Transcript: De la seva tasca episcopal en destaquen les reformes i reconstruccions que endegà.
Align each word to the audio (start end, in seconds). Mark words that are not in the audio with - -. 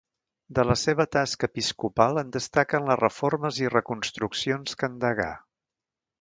De 0.59 0.63
la 0.67 0.75
seva 0.83 1.05
tasca 1.15 1.49
episcopal 1.51 2.21
en 2.21 2.31
destaquen 2.37 2.89
les 2.93 2.97
reformes 3.03 3.61
i 3.67 3.71
reconstruccions 3.75 4.81
que 4.81 4.91
endegà. 4.95 5.29